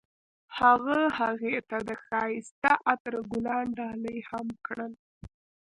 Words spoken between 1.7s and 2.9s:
د ښایسته